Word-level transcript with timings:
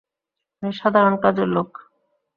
উনি 0.63 0.71
সাধারণ 0.79 1.15
কাজের 1.23 1.47
লোক। 1.47 1.69